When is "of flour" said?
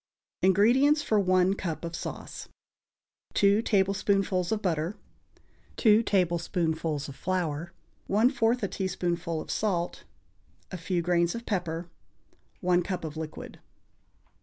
7.07-7.71